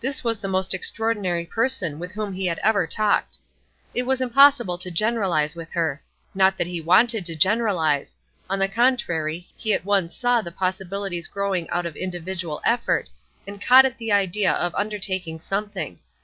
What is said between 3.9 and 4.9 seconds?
It was impossible to